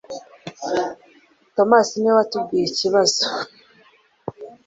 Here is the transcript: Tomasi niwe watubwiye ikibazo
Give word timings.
Tomasi 1.55 1.93
niwe 1.97 2.15
watubwiye 2.19 2.65
ikibazo 2.67 3.23